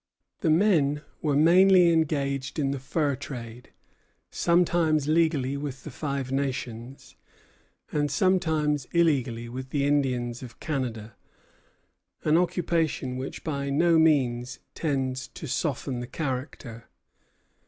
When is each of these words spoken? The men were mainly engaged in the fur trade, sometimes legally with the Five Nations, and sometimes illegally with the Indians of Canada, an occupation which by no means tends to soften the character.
The 0.39 0.49
men 0.49 1.03
were 1.21 1.35
mainly 1.35 1.93
engaged 1.93 2.57
in 2.57 2.71
the 2.71 2.79
fur 2.79 3.15
trade, 3.15 3.69
sometimes 4.31 5.07
legally 5.07 5.57
with 5.57 5.83
the 5.83 5.91
Five 5.91 6.31
Nations, 6.31 7.15
and 7.91 8.09
sometimes 8.09 8.85
illegally 8.93 9.47
with 9.47 9.69
the 9.69 9.85
Indians 9.85 10.41
of 10.41 10.59
Canada, 10.59 11.15
an 12.23 12.35
occupation 12.35 13.15
which 13.17 13.43
by 13.43 13.69
no 13.69 13.99
means 13.99 14.57
tends 14.73 15.27
to 15.27 15.45
soften 15.45 15.99
the 15.99 16.07
character. 16.07 16.89